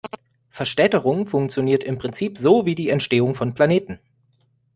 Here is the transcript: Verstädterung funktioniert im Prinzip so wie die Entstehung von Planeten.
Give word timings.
Verstädterung 0.49 1.27
funktioniert 1.27 1.83
im 1.83 1.99
Prinzip 1.99 2.39
so 2.39 2.65
wie 2.65 2.73
die 2.73 2.89
Entstehung 2.89 3.35
von 3.35 3.53
Planeten. 3.53 3.99